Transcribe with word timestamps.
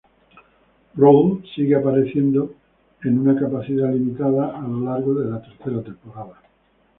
Brawl 0.95 1.43
sigue 1.53 1.75
apareciendo 1.75 2.55
en 3.03 3.19
una 3.19 3.39
capacidad 3.39 3.91
limitada 3.93 4.57
a 4.57 4.67
lo 4.67 4.79
largo 4.79 5.13
de 5.13 5.29
la 5.29 5.39
tercera 5.43 5.83
temporada. 5.83 6.41